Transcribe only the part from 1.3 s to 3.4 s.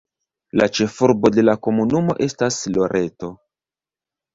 de la komunumo estas Loreto.